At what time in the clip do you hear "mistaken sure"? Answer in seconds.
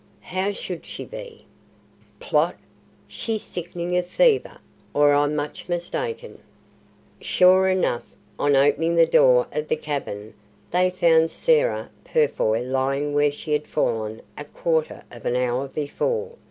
5.69-7.69